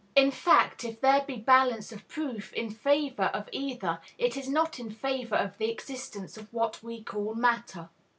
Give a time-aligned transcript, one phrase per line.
[0.15, 4.79] In fact, if there be balance of proof in favor of either, it is not
[4.79, 7.87] in favor of the existence of what we call matter.